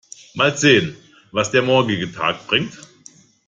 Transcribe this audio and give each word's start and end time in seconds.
Mal 0.33 0.57
sehen, 0.57 0.97
was 1.31 1.51
der 1.51 1.61
morgige 1.61 2.11
Tag 2.11 2.47
bringt. 2.47 2.75